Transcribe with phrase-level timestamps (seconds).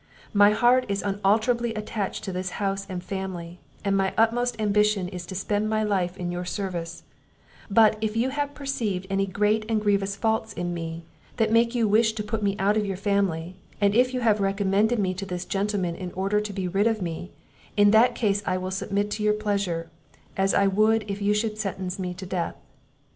[0.33, 5.27] My heart is unalterably attached to this house and family, and my utmost ambition is
[5.27, 7.03] to spend my life in your service;
[7.69, 11.05] but if you have perceived any great and grievous faults in me,
[11.37, 14.39] that make you wish to put me out of your family, and if you have
[14.41, 17.29] recommended me to this gentleman in order to be rid of me,
[17.77, 19.91] in that case I will submit to your pleasure,
[20.35, 22.55] as I would if you should sentence me to death."